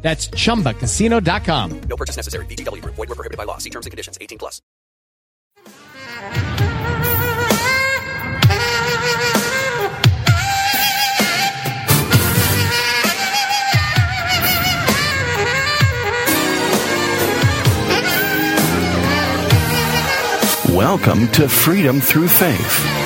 [0.00, 1.80] That's chumbacasino.com.
[1.80, 2.46] No purchase necessary.
[2.46, 2.94] VGW Group.
[2.94, 3.58] Void were prohibited by law.
[3.58, 4.16] See terms and conditions.
[4.20, 4.62] 18 plus.
[20.78, 22.97] Welcome to Freedom Through Faith.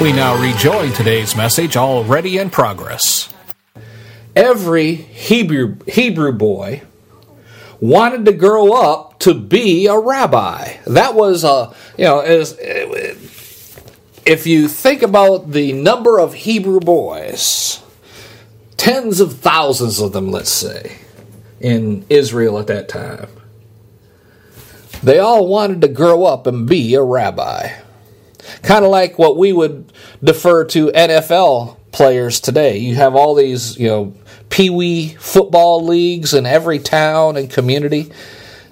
[0.00, 3.32] We now rejoin today's message already in progress.
[4.34, 6.82] Every Hebrew Hebrew boy
[7.80, 10.78] wanted to grow up to be a rabbi.
[10.86, 12.58] That was a you know as
[14.26, 17.80] if you think about the number of Hebrew boys,
[18.76, 20.98] tens of thousands of them, let's say,
[21.60, 23.28] in Israel at that time.
[25.04, 27.83] They all wanted to grow up and be a rabbi.
[28.62, 29.92] Kind of like what we would
[30.22, 32.78] defer to NFL players today.
[32.78, 34.14] You have all these, you know,
[34.50, 38.12] pee wee football leagues in every town and community.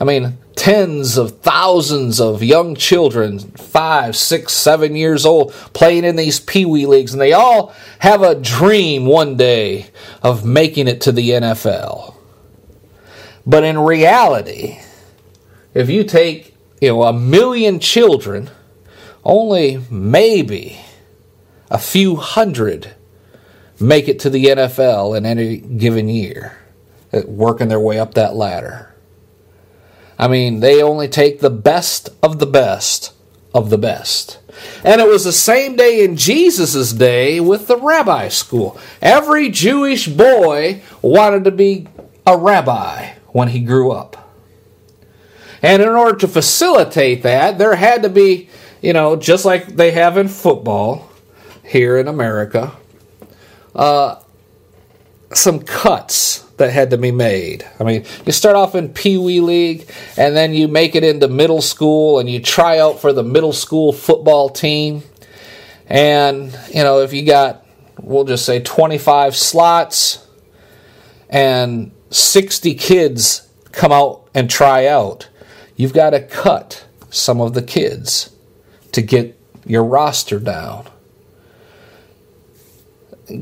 [0.01, 6.17] I mean, tens of thousands of young children, five, six, seven years old, playing in
[6.17, 9.87] these pee wee leagues, and they all have a dream one day
[10.23, 12.15] of making it to the NFL.
[13.47, 14.79] But in reality,
[15.75, 18.51] if you take, you know, a million children,
[19.25, 20.81] only maybe
[21.71, 22.95] a few hundred
[23.81, 26.59] make it to the NFL in any given year,
[27.13, 28.95] uh, working their way up that ladder.
[30.19, 33.13] I mean, they only take the best of the best
[33.55, 34.39] of the best.
[34.85, 38.79] And it was the same day in Jesus' day with the rabbi school.
[39.01, 41.89] Every Jewish boy wanted to be
[42.27, 44.19] a rabbi when he grew up.
[45.63, 48.49] And in order to facilitate that, there had to be
[48.83, 51.09] you know, just like they have in football
[51.65, 52.73] here in America,
[53.75, 54.17] uh,
[55.33, 57.65] some cuts that had to be made.
[57.81, 59.89] I mean, you start off in Pee Wee League,
[60.19, 63.53] and then you make it into middle school, and you try out for the middle
[63.53, 65.03] school football team.
[65.87, 67.65] And, you know, if you got,
[68.01, 70.27] we'll just say 25 slots,
[71.31, 75.29] and 60 kids come out and try out,
[75.77, 78.32] you've got to cut some of the kids
[78.93, 80.87] to get your roster down.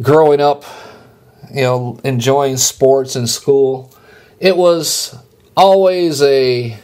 [0.00, 0.64] Growing up,
[1.52, 3.92] you know, enjoying sports in school,
[4.38, 5.16] it was
[5.56, 6.78] always a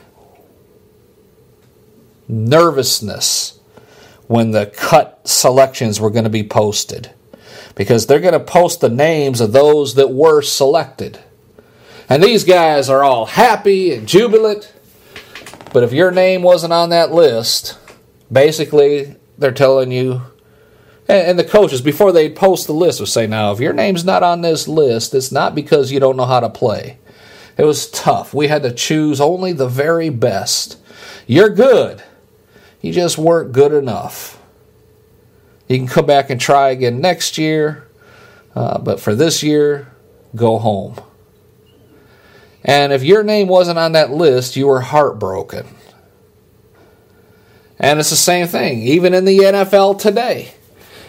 [2.29, 3.59] nervousness
[4.27, 7.11] when the cut selections were going to be posted
[7.77, 11.21] because they're going to post the names of those that were selected.
[12.09, 14.73] And these guys are all happy and jubilant,
[15.73, 17.79] but if your name wasn't on that list,
[18.31, 20.23] Basically, they're telling you,
[21.09, 24.25] and, the coaches, before they post the list, would say, now, if your name's not
[24.25, 26.99] on this list, it's not because you don't know how to play.
[27.57, 28.35] It was tough.
[28.35, 30.79] We had to choose only the very best.
[31.27, 32.03] You're good.
[32.81, 34.43] You just weren't good enough.
[35.69, 37.89] You can come back and try again next year,
[38.55, 39.93] uh, but for this year,
[40.35, 40.97] go home.
[42.65, 45.67] And if your name wasn't on that list, you were heartbroken.
[47.79, 50.55] And it's the same thing, even in the NFL today.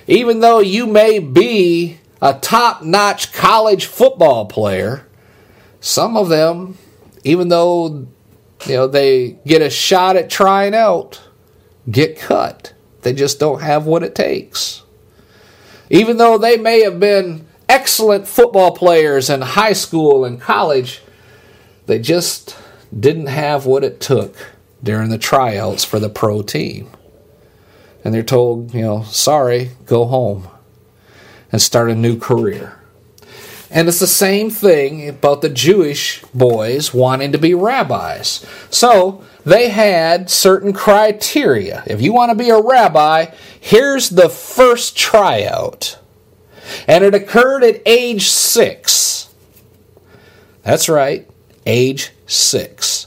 [0.07, 5.05] Even though you may be a top notch college football player,
[5.79, 6.77] some of them,
[7.23, 8.07] even though
[8.65, 11.21] you know they get a shot at trying out,
[11.89, 12.73] get cut.
[13.01, 14.83] They just don't have what it takes.
[15.89, 21.01] Even though they may have been excellent football players in high school and college,
[21.85, 22.57] they just
[22.97, 24.56] didn't have what it took
[24.87, 26.89] during the tryouts for the pro team.
[28.05, 30.47] And they're told, you know, sorry, go home
[31.51, 32.79] and start a new career.
[33.69, 38.45] And it's the same thing about the Jewish boys wanting to be rabbis.
[38.69, 41.83] So they had certain criteria.
[41.85, 43.25] If you want to be a rabbi,
[43.59, 45.99] here's the first tryout.
[46.87, 49.35] And it occurred at age six.
[50.63, 51.29] That's right,
[51.65, 53.06] age six.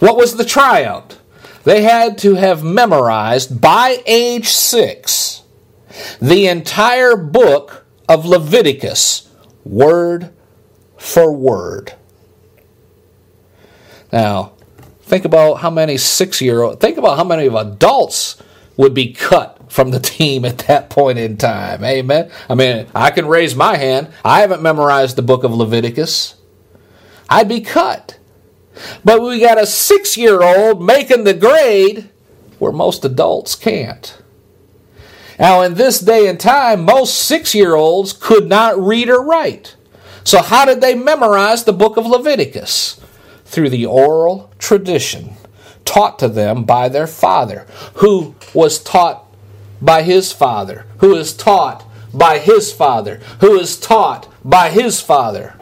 [0.00, 1.18] What was the tryout?
[1.64, 5.42] They had to have memorized by age six
[6.20, 9.28] the entire book of Leviticus,
[9.64, 10.32] word
[10.96, 11.94] for word.
[14.12, 14.52] Now,
[15.02, 18.42] think about how many six year old, think about how many of adults
[18.76, 21.84] would be cut from the team at that point in time.
[21.84, 22.30] Amen.
[22.48, 24.08] I mean, I can raise my hand.
[24.24, 26.36] I haven't memorized the book of Leviticus.
[27.28, 28.18] I'd be cut.
[29.04, 32.08] But we got a six year old making the grade
[32.58, 34.18] where most adults can't.
[35.38, 39.76] Now, in this day and time, most six year olds could not read or write.
[40.24, 43.00] So, how did they memorize the book of Leviticus?
[43.44, 45.34] Through the oral tradition
[45.84, 49.26] taught to them by their father, who was taught
[49.80, 51.84] by his father, who is taught
[52.14, 55.54] by his father, who is taught by his father.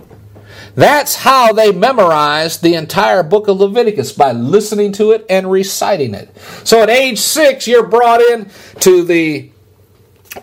[0.75, 6.15] That's how they memorized the entire book of Leviticus by listening to it and reciting
[6.15, 6.37] it.
[6.65, 8.51] So at age six, you're brought in
[8.81, 9.51] to the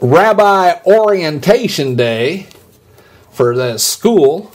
[0.02, 2.48] rabbi orientation day
[3.32, 4.52] for the school,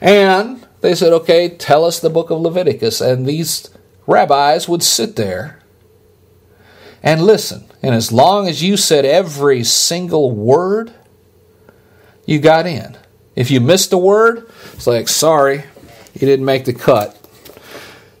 [0.00, 3.00] and they said, okay, tell us the book of Leviticus.
[3.00, 3.70] And these
[4.06, 5.58] rabbis would sit there
[7.02, 7.64] and listen.
[7.82, 10.92] And as long as you said every single word,
[12.24, 12.96] you got in.
[13.36, 15.62] If you missed a word, it's like, sorry,
[16.14, 17.16] you didn't make the cut.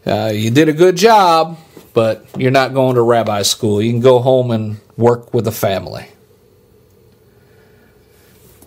[0.06, 1.58] Uh, you did a good job,
[1.94, 3.80] but you're not going to rabbi school.
[3.80, 6.08] You can go home and work with the family.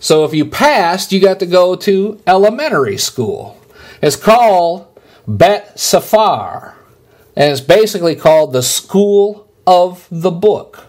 [0.00, 3.56] So if you passed, you got to go to elementary school.
[4.02, 4.86] It's called
[5.28, 6.74] Bet Sefer,
[7.36, 10.86] and it's basically called the School of the Book.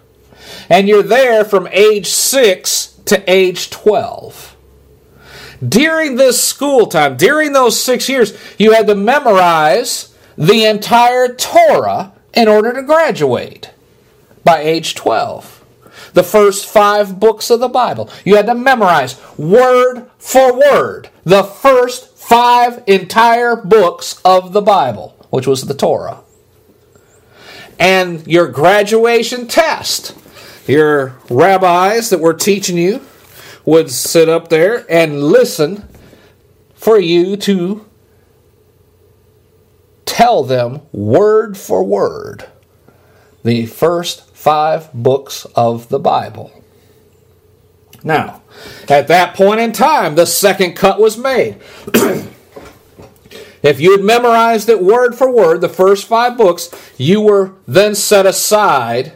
[0.69, 4.50] And you're there from age 6 to age 12.
[5.67, 12.13] During this school time, during those six years, you had to memorize the entire Torah
[12.33, 13.71] in order to graduate
[14.43, 15.59] by age 12
[16.13, 18.09] the first five books of the Bible.
[18.25, 25.15] You had to memorize word for word the first five entire books of the Bible,
[25.29, 26.21] which was the Torah.
[27.79, 30.15] And your graduation test,
[30.67, 33.01] your rabbis that were teaching you
[33.65, 35.87] would sit up there and listen
[36.73, 37.85] for you to
[40.05, 42.45] tell them word for word
[43.43, 46.51] the first five books of the Bible.
[48.03, 48.41] Now,
[48.89, 51.57] at that point in time, the second cut was made.
[53.63, 57.93] if you had memorized it word for word, the first five books, you were then
[57.93, 59.13] set aside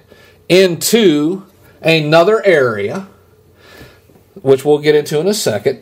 [0.48, 1.46] into
[1.82, 3.08] another area,
[4.46, 5.82] which we'll get into in a second,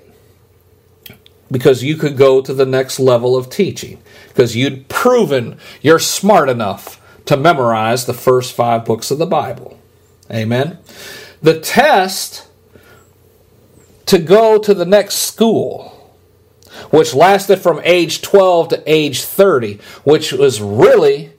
[1.52, 6.48] because you could go to the next level of teaching, because you'd proven you're smart
[6.48, 9.78] enough to memorize the first five books of the Bible.
[10.32, 10.78] Amen.
[11.42, 12.48] The test
[14.06, 16.16] to go to the next school,
[16.90, 21.34] which lasted from age 12 to age 30, which was really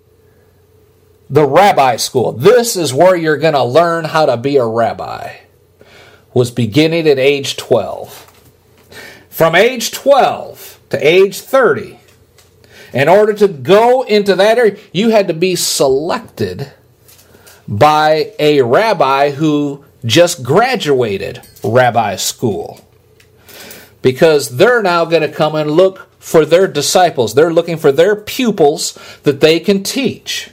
[1.31, 2.33] the rabbi school.
[2.33, 5.39] This is where you're going to learn how to be a rabbi.
[6.35, 8.31] Was beginning at age 12.
[9.31, 11.99] From age 12 to age 30,
[12.93, 16.73] in order to go into that area, you had to be selected
[17.67, 22.81] by a rabbi who just graduated rabbi school.
[24.03, 27.35] Because they're now going to come and look for their disciples.
[27.35, 30.51] They're looking for their pupils that they can teach.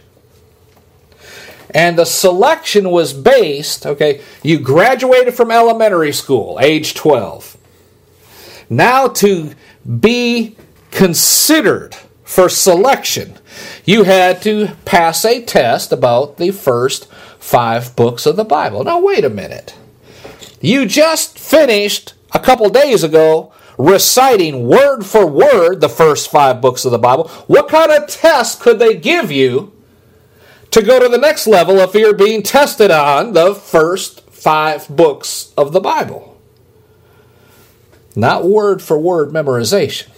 [1.73, 7.57] And the selection was based, okay, you graduated from elementary school, age 12.
[8.69, 9.51] Now to
[9.99, 10.55] be
[10.91, 13.37] considered for selection,
[13.85, 17.05] you had to pass a test about the first
[17.39, 18.83] five books of the Bible.
[18.83, 19.75] Now, wait a minute.
[20.61, 26.85] You just finished a couple days ago reciting word for word the first five books
[26.85, 27.27] of the Bible.
[27.47, 29.73] What kind of test could they give you
[30.71, 35.53] to go to the next level if you're being tested on the first five books
[35.55, 36.39] of the Bible?
[38.15, 40.09] Not word for word memorization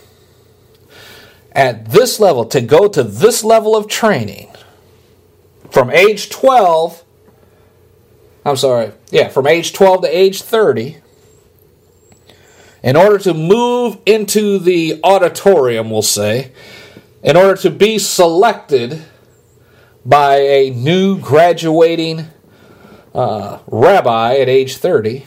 [1.54, 4.50] at this level, to go to this level of training
[5.70, 7.04] from age 12,
[8.46, 10.98] I'm sorry, yeah, from age 12 to age 30,
[12.82, 16.52] in order to move into the auditorium, we'll say,
[17.24, 19.04] in order to be selected
[20.06, 22.28] by a new graduating
[23.14, 25.26] uh, rabbi at age 30,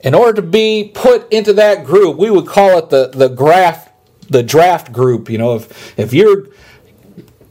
[0.00, 3.90] in order to be put into that group, we would call it the, the draft
[4.28, 5.30] the draft group.
[5.30, 6.48] You know, if if you're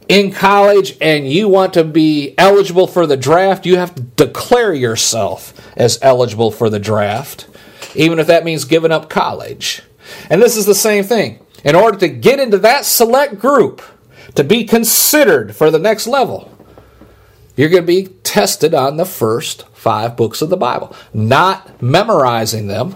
[0.08, 4.74] in college and you want to be eligible for the draft, you have to declare
[4.74, 7.48] yourself as eligible for the draft,
[7.96, 9.82] even if that means giving up college.
[10.30, 11.40] And this is the same thing.
[11.64, 13.82] In order to get into that select group,
[14.36, 16.50] to be considered for the next level,
[17.56, 20.96] you're going to be tested on the first five books of the Bible.
[21.14, 22.96] Not memorizing them,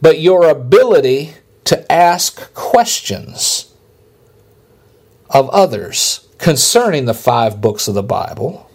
[0.00, 3.72] but your ability to ask questions
[5.30, 8.68] of others concerning the five books of the Bible,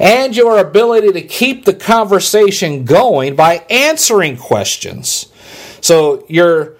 [0.00, 5.32] and your ability to keep the conversation going by answering questions.
[5.80, 6.77] So, your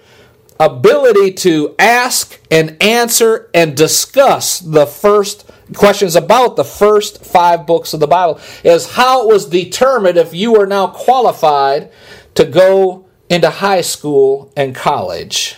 [0.59, 7.93] ability to ask and answer and discuss the first questions about the first five books
[7.93, 11.91] of the Bible is how it was determined if you were now qualified
[12.35, 15.57] to go into high school and college.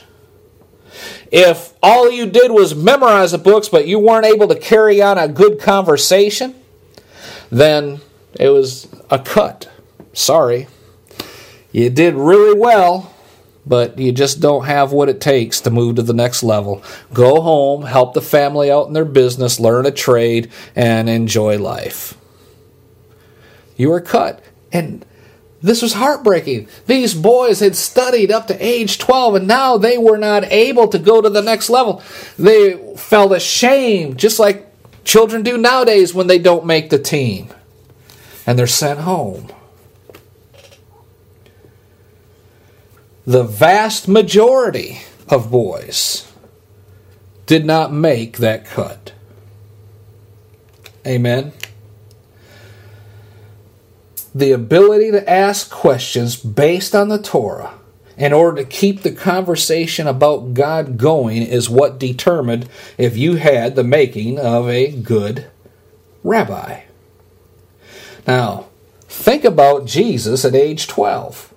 [1.32, 5.18] If all you did was memorize the books, but you weren't able to carry on
[5.18, 6.56] a good conversation,
[7.50, 8.02] then
[8.38, 9.70] it was a cut.
[10.14, 10.68] Sorry.
[11.72, 13.14] You did really well,
[13.72, 16.84] but you just don't have what it takes to move to the next level.
[17.14, 22.18] Go home, help the family out in their business, learn a trade, and enjoy life.
[23.78, 24.44] You are cut.
[24.74, 25.06] And
[25.62, 26.68] this was heartbreaking.
[26.86, 31.00] These boys had studied up to age 12 and now they were not able to
[31.00, 32.04] go to the next level.
[32.38, 34.68] They felt ashamed, just like
[35.06, 37.48] children do nowadays when they don't make the team.
[38.46, 39.50] And they're sent home.
[43.26, 46.32] The vast majority of boys
[47.46, 49.14] did not make that cut.
[51.06, 51.54] Amen
[54.34, 57.74] the ability to ask questions based on the Torah
[58.18, 63.76] in order to keep the conversation about God going is what determined if you had
[63.76, 65.48] the making of a good
[66.24, 66.82] rabbi.
[68.28, 68.68] Now,
[69.08, 71.51] think about Jesus at age 12.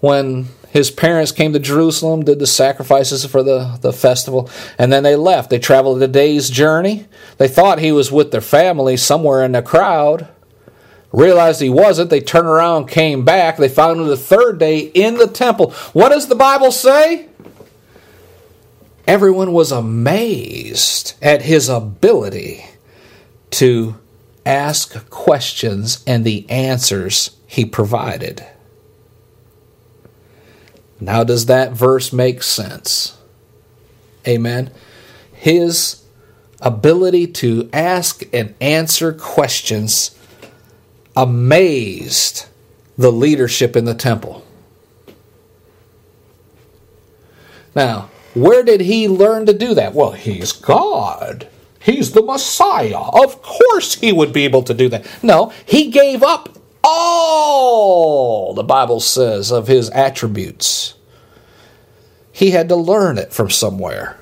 [0.00, 5.02] When his parents came to Jerusalem, did the sacrifices for the, the festival, and then
[5.02, 5.50] they left.
[5.50, 7.06] They traveled a day's journey.
[7.38, 10.28] They thought he was with their family somewhere in the crowd
[11.16, 12.10] realized he wasn't.
[12.10, 13.56] They turned around, came back.
[13.56, 15.72] They found him the third day in the temple.
[15.92, 17.28] What does the Bible say?
[19.06, 22.66] Everyone was amazed at his ability
[23.52, 23.96] to
[24.44, 28.44] ask questions and the answers he provided.
[31.00, 33.16] Now, does that verse make sense?
[34.26, 34.70] Amen.
[35.32, 36.02] His
[36.60, 40.18] ability to ask and answer questions
[41.14, 42.46] amazed
[42.96, 44.44] the leadership in the temple.
[47.74, 49.94] Now, where did he learn to do that?
[49.94, 51.48] Well, he's God.
[51.78, 52.98] He's the Messiah.
[52.98, 55.06] Of course he would be able to do that.
[55.22, 60.94] No, he gave up all, the Bible says, of his attributes.
[62.32, 64.16] He had to learn it from somewhere.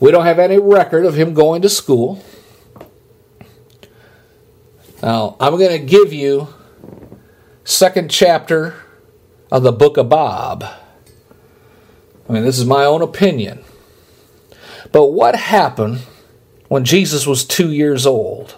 [0.00, 2.22] We don't have any record of him going to school.
[5.02, 6.48] Now, I'm going to give you
[7.64, 8.74] second chapter
[9.52, 10.64] of the book of Bob.
[12.28, 13.62] I mean, this is my own opinion.
[14.92, 16.00] But what happened
[16.68, 18.56] when Jesus was two years old?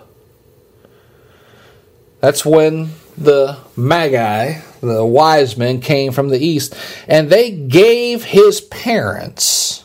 [2.20, 6.74] That's when the Magi, the wise men, came from the east,
[7.06, 9.84] and they gave his parents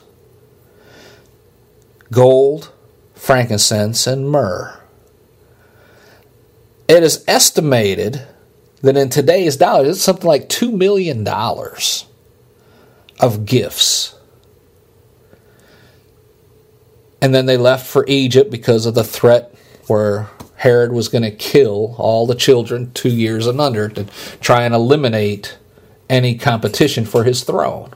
[2.12, 2.72] gold,
[3.16, 4.80] frankincense, and myrrh.
[6.88, 8.28] It is estimated
[8.82, 11.28] that in today's dollars, it's something like $2 million
[13.20, 14.16] of gifts.
[17.22, 19.56] And then they left for Egypt because of the threat
[19.88, 20.30] where
[20.64, 24.06] Herod was going to kill all the children two years and under to
[24.40, 25.58] try and eliminate
[26.10, 27.92] any competition for his throne.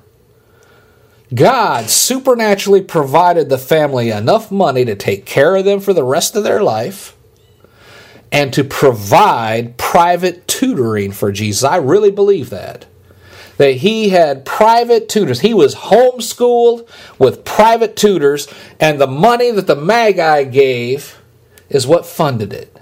[1.33, 6.35] God supernaturally provided the family enough money to take care of them for the rest
[6.35, 7.15] of their life
[8.33, 11.63] and to provide private tutoring for Jesus.
[11.63, 12.85] I really believe that.
[13.55, 15.39] That he had private tutors.
[15.39, 16.85] He was homeschooled
[17.17, 21.16] with private tutors, and the money that the Magi gave
[21.69, 22.75] is what funded it.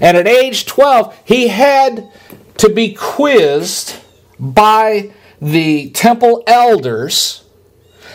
[0.00, 2.10] And at age 12, he had
[2.58, 3.96] to be quizzed
[4.38, 7.44] by the temple elders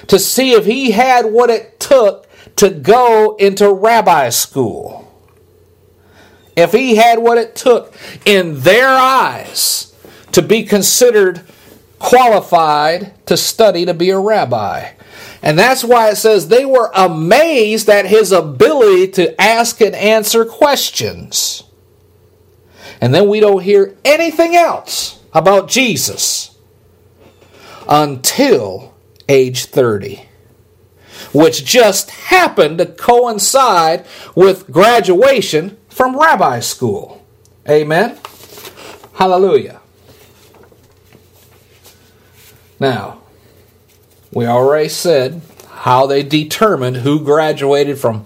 [0.08, 5.02] to see if he had what it took to go into rabbi school.
[6.56, 7.94] If he had what it took
[8.26, 9.94] in their eyes
[10.32, 11.42] to be considered
[12.00, 14.92] qualified to study to be a rabbi.
[15.46, 20.44] And that's why it says they were amazed at his ability to ask and answer
[20.44, 21.62] questions.
[23.00, 26.58] And then we don't hear anything else about Jesus
[27.88, 28.96] until
[29.30, 30.26] age 30,
[31.32, 37.24] which just happened to coincide with graduation from rabbi school.
[37.70, 38.18] Amen?
[39.14, 39.80] Hallelujah.
[42.80, 43.22] Now,
[44.36, 48.26] we already said how they determined who graduated from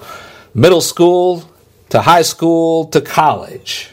[0.55, 1.47] middle school
[1.89, 3.91] to high school to college.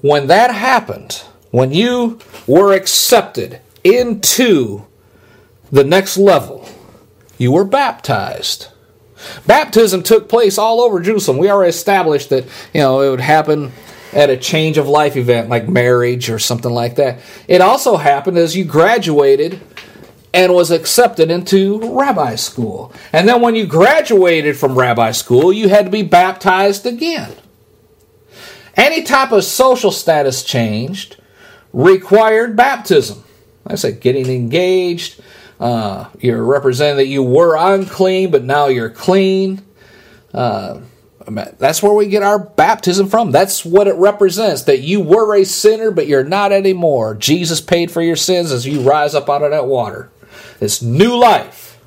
[0.00, 4.84] When that happened, when you were accepted into
[5.70, 6.68] the next level,
[7.38, 8.66] you were baptized.
[9.46, 11.38] Baptism took place all over Jerusalem.
[11.38, 13.70] We already established that, you know, it would happen
[14.12, 17.20] at a change of life event like marriage or something like that.
[17.48, 19.60] It also happened as you graduated
[20.32, 22.92] and was accepted into rabbi school.
[23.12, 27.34] And then when you graduated from rabbi school, you had to be baptized again.
[28.76, 31.16] Any type of social status changed
[31.72, 33.24] required baptism.
[33.66, 35.20] I said getting engaged.
[35.58, 39.62] Uh, you're representing that you were unclean, but now you're clean.
[40.32, 40.80] Uh,
[41.34, 43.30] that's where we get our baptism from.
[43.30, 47.14] That's what it represents that you were a sinner, but you're not anymore.
[47.14, 50.10] Jesus paid for your sins as you rise up out of that water.
[50.60, 51.78] It's new life.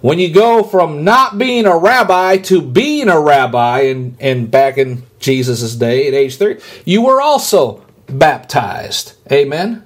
[0.00, 4.76] When you go from not being a rabbi to being a rabbi, and, and back
[4.76, 9.14] in Jesus' day at age 30, you were also baptized.
[9.30, 9.84] Amen?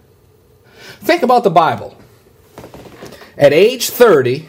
[1.01, 1.97] Think about the Bible.
[3.37, 4.49] At age 30,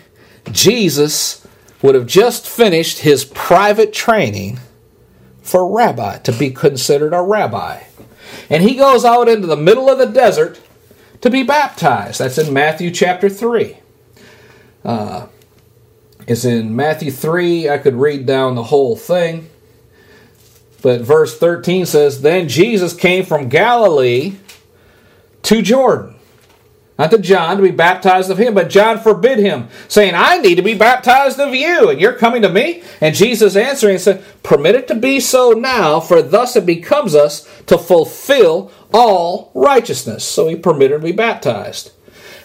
[0.51, 1.46] Jesus
[1.81, 4.59] would have just finished his private training
[5.41, 7.83] for rabbi, to be considered a rabbi.
[8.49, 10.59] And he goes out into the middle of the desert
[11.21, 12.19] to be baptized.
[12.19, 13.77] That's in Matthew chapter 3.
[14.83, 15.27] Uh,
[16.27, 17.69] it's in Matthew 3.
[17.69, 19.49] I could read down the whole thing.
[20.81, 24.35] But verse 13 says, Then Jesus came from Galilee
[25.43, 26.16] to Jordan
[26.97, 30.55] not to John to be baptized of him, but John forbid him, saying, I need
[30.55, 32.83] to be baptized of you, and you're coming to me?
[33.01, 37.47] And Jesus answering said, Permit it to be so now, for thus it becomes us
[37.67, 40.23] to fulfill all righteousness.
[40.23, 41.91] So he permitted to be baptized.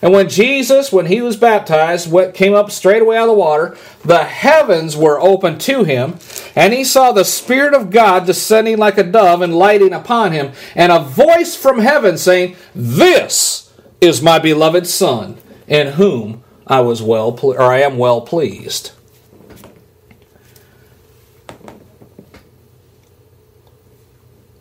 [0.03, 3.35] And when Jesus, when he was baptized, what came up straight away out of the
[3.35, 6.19] water, the heavens were opened to him,
[6.57, 10.53] and he saw the Spirit of God descending like a dove and lighting upon him,
[10.75, 13.62] and a voice from heaven saying, This
[14.03, 15.39] is my beloved Son,
[15.69, 18.91] in whom I was well ple- or I am well pleased.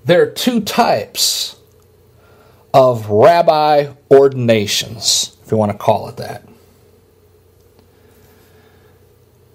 [0.05, 1.57] There are two types
[2.71, 6.47] of rabbi ordinations, if you want to call it that.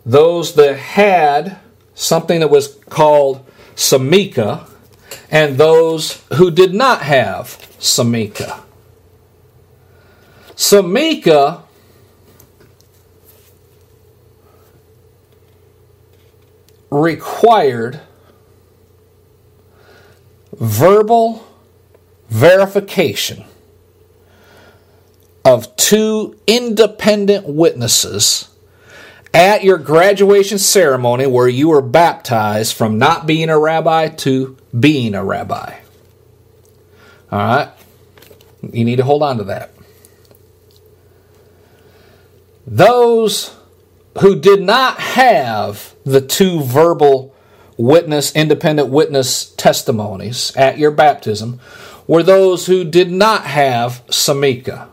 [0.04, 1.58] Those that had
[1.94, 3.46] something that was called
[3.76, 4.68] samika,
[5.30, 8.65] and those who did not have samika.
[10.56, 11.62] Samika
[16.90, 18.00] required
[20.54, 21.46] verbal
[22.30, 23.44] verification
[25.44, 28.48] of two independent witnesses
[29.34, 35.14] at your graduation ceremony where you were baptized from not being a rabbi to being
[35.14, 35.78] a rabbi.
[37.30, 37.68] All right?
[38.72, 39.75] You need to hold on to that.
[42.66, 43.54] Those
[44.18, 47.34] who did not have the two verbal
[47.76, 51.60] witness, independent witness testimonies at your baptism
[52.06, 54.88] were those who did not have Samika.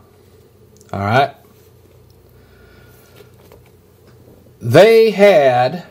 [0.92, 1.34] All right?
[4.60, 5.86] They had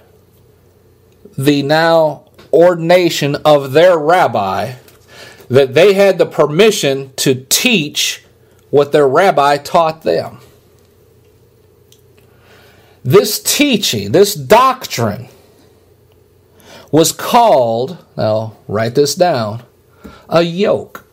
[1.37, 4.73] the now ordination of their rabbi
[5.49, 8.23] that they had the permission to teach
[8.69, 10.39] what their rabbi taught them.
[13.03, 15.27] This teaching, this doctrine,
[16.91, 19.63] was called, now write this down,
[20.29, 21.05] a yoke.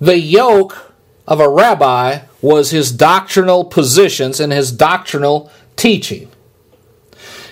[0.00, 0.92] The yoke
[1.26, 6.30] of a rabbi was his doctrinal positions and his doctrinal teaching.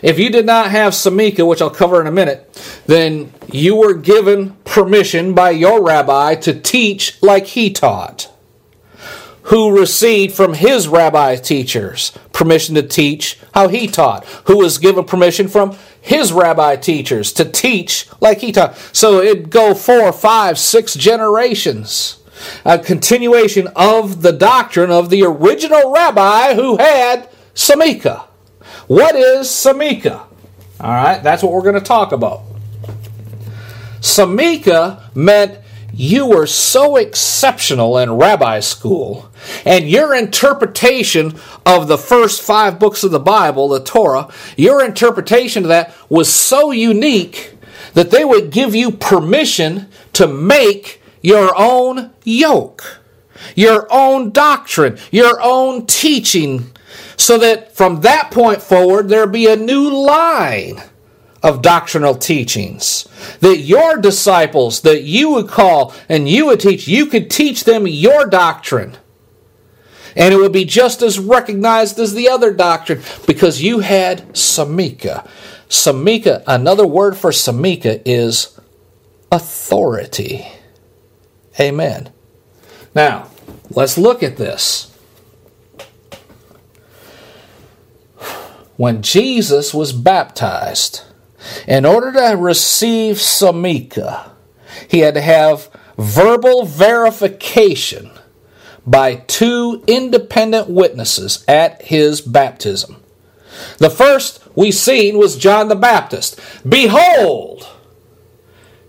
[0.02, 2.52] If you did not have Samika, which I'll cover in a minute,
[2.87, 8.33] then you were given permission by your rabbi to teach like he taught.
[9.48, 14.26] Who received from his rabbi teachers permission to teach how he taught?
[14.44, 18.76] Who was given permission from his rabbi teachers to teach like he taught?
[18.92, 22.22] So it'd go four, five, six generations.
[22.64, 28.24] A continuation of the doctrine of the original rabbi who had Samika.
[28.87, 30.26] What is Samika?
[30.80, 32.42] All right, that's what we're going to talk about.
[34.00, 35.58] Samika meant
[35.92, 39.28] you were so exceptional in rabbi school,
[39.64, 45.64] and your interpretation of the first five books of the Bible, the Torah, your interpretation
[45.64, 47.54] of that was so unique
[47.94, 53.00] that they would give you permission to make your own yoke,
[53.54, 56.70] your own doctrine, your own teaching,
[57.16, 60.80] so that from that point forward there be a new line
[61.42, 63.06] of doctrinal teachings
[63.40, 67.87] that your disciples that you would call and you would teach you could teach them
[67.87, 68.96] your doctrine
[70.18, 75.26] and it would be just as recognized as the other doctrine because you had samika.
[75.68, 78.59] Samika another word for samika is
[79.31, 80.46] authority.
[81.59, 82.11] Amen.
[82.94, 83.31] Now
[83.70, 84.92] let's look at this.
[88.76, 91.02] When jesus was baptized
[91.66, 94.31] in order to receive Samika,
[94.88, 98.11] he had to have verbal verification
[98.88, 102.96] by two independent witnesses at his baptism.
[103.79, 106.40] The first we seen was John the Baptist.
[106.68, 107.68] Behold,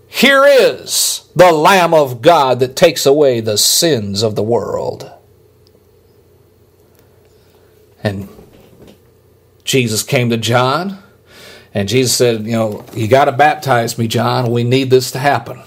[0.06, 5.10] here is the Lamb of God that takes away the sins of the world.
[8.02, 8.28] And
[9.64, 11.02] Jesus came to John
[11.74, 14.50] and Jesus said, You know, you got to baptize me, John.
[14.50, 15.62] We need this to happen.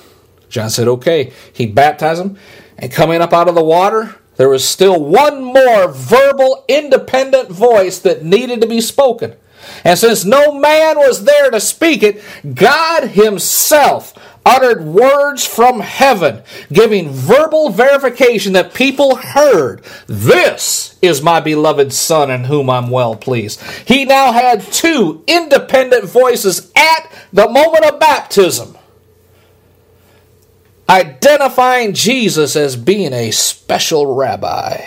[0.50, 1.32] John said, Okay.
[1.54, 2.38] He baptized him.
[2.78, 8.00] And coming up out of the water, there was still one more verbal, independent voice
[8.00, 9.36] that needed to be spoken.
[9.84, 12.22] And since no man was there to speak it,
[12.54, 14.14] God Himself
[14.46, 16.42] uttered words from heaven,
[16.72, 23.16] giving verbal verification that people heard, This is my beloved Son in whom I'm well
[23.16, 23.62] pleased.
[23.88, 28.78] He now had two independent voices at the moment of baptism,
[30.94, 34.80] identifying Jesus as being a special rabbi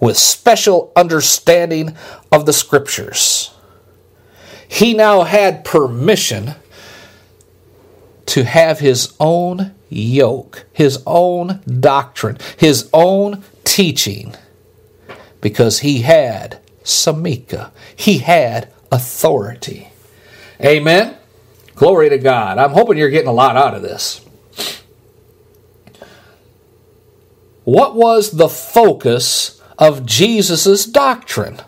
[0.00, 1.94] with special understanding
[2.32, 3.50] of the scriptures.
[4.66, 6.54] He now had permission
[8.26, 14.34] to have his own yoke, his own doctrine, his own teaching,
[15.42, 19.90] because he had samika, he had authority.
[20.64, 21.16] Amen?
[21.74, 22.56] Glory to God.
[22.56, 24.24] I'm hoping you're getting a lot out of this.
[27.68, 31.60] What was the focus of Jesus' doctrine?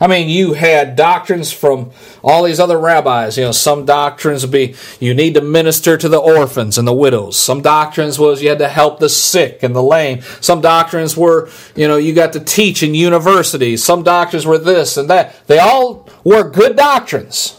[0.00, 1.90] I mean, you had doctrines from
[2.22, 3.36] all these other rabbis.
[3.36, 6.94] You know, some doctrines would be you need to minister to the orphans and the
[6.94, 7.36] widows.
[7.36, 10.22] Some doctrines was you had to help the sick and the lame.
[10.40, 13.82] Some doctrines were, you know, you got to teach in universities.
[13.82, 15.44] Some doctrines were this and that.
[15.48, 17.58] They all were good doctrines.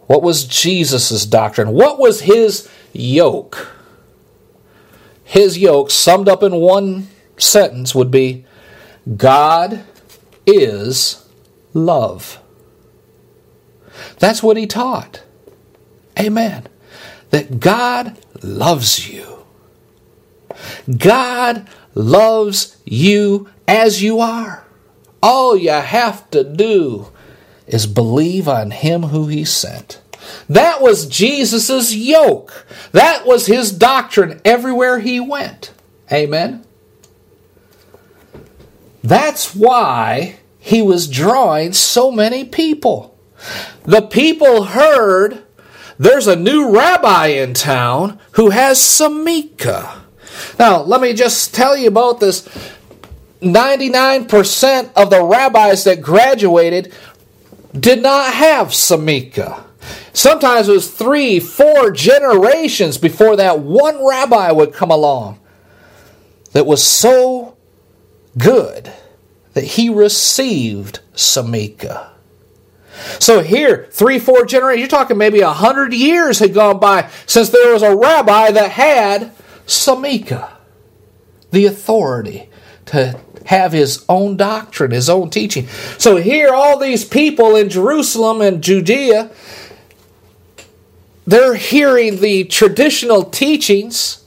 [0.00, 1.70] What was Jesus' doctrine?
[1.70, 3.79] What was his yoke?
[5.30, 8.44] His yoke, summed up in one sentence, would be
[9.16, 9.84] God
[10.44, 11.24] is
[11.72, 12.40] love.
[14.18, 15.22] That's what he taught.
[16.18, 16.66] Amen.
[17.30, 19.46] That God loves you.
[20.98, 24.66] God loves you as you are.
[25.22, 27.06] All you have to do
[27.68, 30.00] is believe on him who he sent.
[30.48, 32.66] That was Jesus' yoke.
[32.92, 35.72] That was his doctrine everywhere he went.
[36.12, 36.64] Amen.
[39.02, 43.16] That's why he was drawing so many people.
[43.84, 45.42] The people heard
[45.98, 49.98] there's a new rabbi in town who has Samika.
[50.58, 52.48] Now, let me just tell you about this.
[53.42, 56.92] 99% of the rabbis that graduated
[57.78, 59.64] did not have Samika.
[60.12, 65.40] Sometimes it was three, four generations before that one rabbi would come along
[66.52, 67.56] that was so
[68.36, 68.92] good
[69.54, 72.10] that he received Samika.
[73.18, 77.50] So here, three, four generations, you're talking maybe a hundred years had gone by since
[77.50, 79.32] there was a rabbi that had
[79.66, 80.50] Samika,
[81.50, 82.50] the authority
[82.86, 85.66] to have his own doctrine, his own teaching.
[85.98, 89.30] So here, all these people in Jerusalem and Judea,
[91.26, 94.24] they're hearing the traditional teachings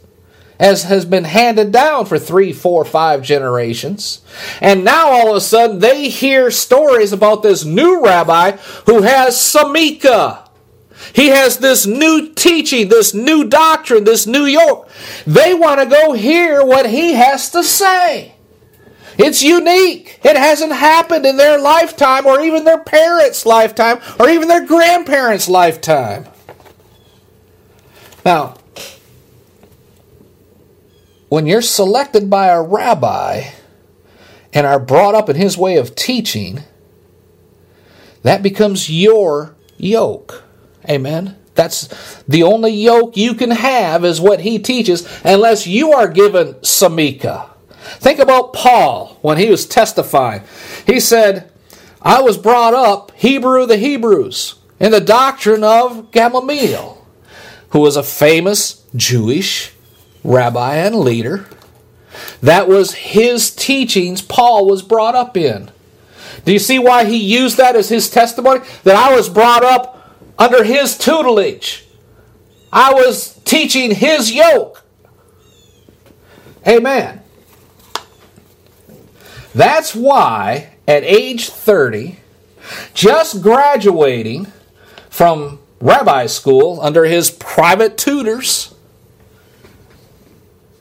[0.59, 4.21] as has been handed down for three, four, five generations.
[4.61, 8.51] And now all of a sudden they hear stories about this new rabbi
[8.85, 10.47] who has Samika.
[11.11, 14.89] He has this new teaching, this new doctrine, this new yoke.
[15.27, 18.35] They want to go hear what he has to say.
[19.17, 20.19] It's unique.
[20.23, 25.49] It hasn't happened in their lifetime or even their parents' lifetime or even their grandparents'
[25.49, 26.27] lifetime.
[28.25, 28.55] Now,
[31.29, 33.49] when you're selected by a rabbi
[34.53, 36.63] and are brought up in his way of teaching,
[38.21, 40.43] that becomes your yoke.
[40.89, 41.37] Amen.
[41.55, 46.53] That's the only yoke you can have is what he teaches unless you are given
[46.55, 47.49] samika.
[47.83, 50.43] Think about Paul when he was testifying.
[50.87, 51.51] He said,
[52.01, 57.02] I was brought up Hebrew the Hebrews in the doctrine of Gamaliel,
[57.73, 59.73] who was a famous Jewish
[60.23, 61.47] rabbi and leader.
[62.41, 65.71] That was his teachings Paul was brought up in.
[66.45, 68.61] Do you see why he used that as his testimony?
[68.83, 71.85] That I was brought up under his tutelage.
[72.71, 74.83] I was teaching his yoke.
[76.67, 77.21] Amen.
[79.55, 82.19] That's why at age 30,
[82.93, 84.51] just graduating
[85.09, 88.73] from rabbi school under his private tutors,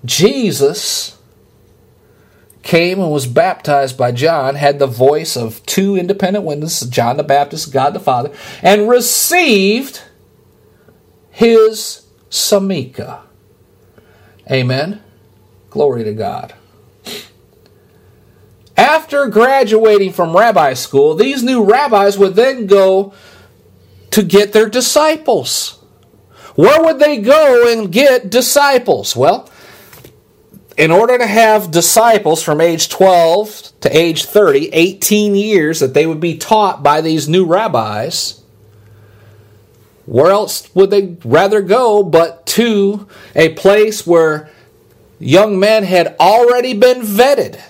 [0.04, 1.18] Jesus
[2.62, 7.24] came and was baptized by John, had the voice of two independent witnesses, John the
[7.24, 10.02] Baptist, God the Father, and received
[11.30, 13.22] his samika.
[14.50, 15.02] Amen.
[15.70, 16.54] Glory to God.
[18.76, 23.12] After graduating from rabbi school, these new rabbis would then go
[24.12, 25.78] to get their disciples.
[26.54, 29.16] Where would they go and get disciples?
[29.16, 29.50] Well,
[30.76, 36.06] in order to have disciples from age 12 to age 30, 18 years that they
[36.06, 38.42] would be taught by these new rabbis,
[40.04, 44.50] where else would they rather go but to a place where
[45.18, 47.60] young men had already been vetted?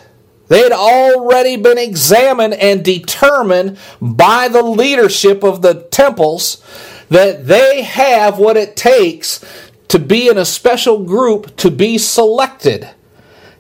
[0.53, 6.63] They had already been examined and determined by the leadership of the temples
[7.09, 9.43] that they have what it takes
[9.89, 12.87] to be in a special group to be selected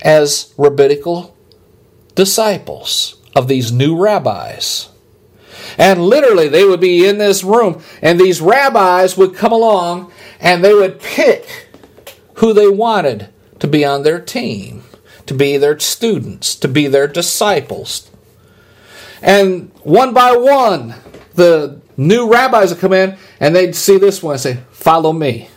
[0.03, 1.35] as rabbinical
[2.15, 4.91] disciples of these new rabbis.
[5.79, 10.63] And literally, they would be in this room, and these rabbis would come along and
[10.63, 11.69] they would pick
[12.35, 14.83] who they wanted to be on their team,
[15.27, 18.11] to be their students, to be their disciples.
[19.21, 20.95] And one by one,
[21.35, 25.49] the new rabbis would come in and they'd see this one and say, Follow me.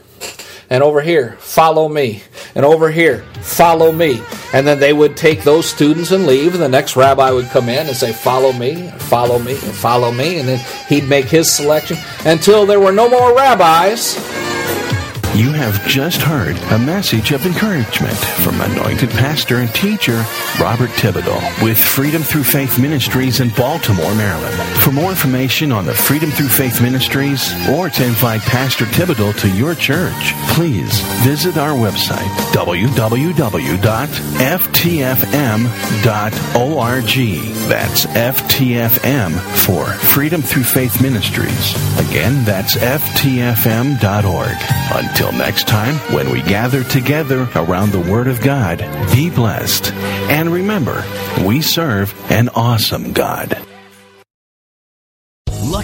[0.69, 2.23] And over here, follow me.
[2.55, 4.21] And over here, follow me.
[4.51, 7.69] And then they would take those students and leave, and the next rabbi would come
[7.69, 10.39] in and say, Follow me, follow me, follow me.
[10.39, 14.15] And then he'd make his selection until there were no more rabbis.
[15.35, 20.23] You have just heard a message of encouragement from anointed pastor and teacher
[20.61, 24.55] Robert Thibodeau with Freedom Through Faith Ministries in Baltimore, Maryland.
[24.79, 29.49] For more information on the Freedom Through Faith Ministries or to invite Pastor Thibodeau to
[29.49, 32.85] your church, please visit our website www.ftfm.org.
[37.67, 39.31] That's FTFM
[39.65, 41.73] for Freedom Through Faith Ministries.
[42.07, 44.57] Again, that's FTFM.org.
[44.93, 48.77] Until next time, when we gather together around the Word of God,
[49.11, 49.91] be blessed.
[50.29, 51.03] And remember,
[51.43, 53.57] we serve an awesome God.